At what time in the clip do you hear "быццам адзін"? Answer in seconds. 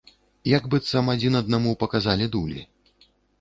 0.73-1.37